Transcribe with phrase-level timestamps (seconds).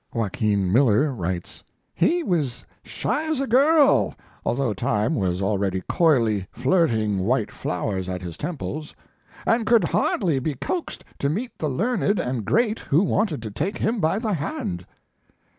[0.15, 1.63] Joaquin Miller writes:
[1.93, 8.23] He was shy as a girl, although time was already coyly flirting white flowers at
[8.23, 8.95] his temples,
[9.45, 13.77] and could hardly be coaxed to meet the learned and great who wanted to take
[13.77, 14.87] him by the hand.